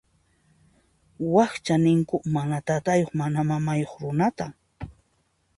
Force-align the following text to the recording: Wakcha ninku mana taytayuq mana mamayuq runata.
Wakcha 1.35 1.75
ninku 1.83 2.15
mana 2.33 2.57
taytayuq 2.67 3.11
mana 3.19 3.39
mamayuq 3.49 3.93
runata. 4.01 4.45